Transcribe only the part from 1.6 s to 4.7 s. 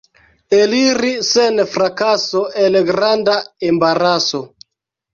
frakaso el granda embaraso.